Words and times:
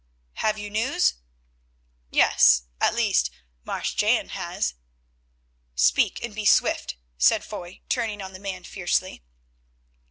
"Have 0.41 0.57
you 0.57 0.71
news?" 0.71 1.13
"Yes, 2.09 2.63
at 2.81 2.95
least 2.95 3.29
Marsh 3.63 3.93
Jan 3.93 4.29
has." 4.29 4.73
"Speak, 5.75 6.25
and 6.25 6.33
be 6.33 6.43
swift," 6.43 6.95
said 7.19 7.43
Foy, 7.45 7.81
turning 7.87 8.19
on 8.19 8.33
the 8.33 8.39
man 8.39 8.63
fiercely. 8.63 9.21